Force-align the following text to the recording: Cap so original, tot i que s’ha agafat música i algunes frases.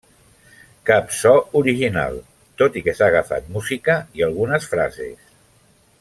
Cap 0.89 1.11
so 1.17 1.33
original, 1.61 2.17
tot 2.61 2.79
i 2.81 2.85
que 2.87 2.95
s’ha 2.99 3.09
agafat 3.15 3.51
música 3.59 3.99
i 4.21 4.25
algunes 4.29 4.67
frases. 4.73 5.29